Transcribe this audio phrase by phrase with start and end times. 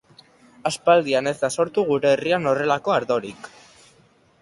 [0.69, 3.55] Aspaldian ez da sortu gure herrian horrelako ardorik.